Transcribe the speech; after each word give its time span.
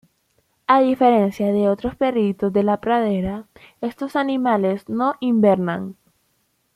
A 0.65 0.81
diferencia 0.81 1.53
de 1.53 1.69
otros 1.69 1.95
perritos 1.95 2.51
de 2.51 2.63
la 2.63 2.81
pradera, 2.81 3.47
estos 3.81 4.15
animales 4.15 4.89
no 4.89 5.13
hibernan. 5.19 5.95